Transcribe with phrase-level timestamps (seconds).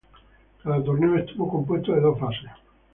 [0.63, 2.49] Cada torneo estuvo compuesto de dos fases.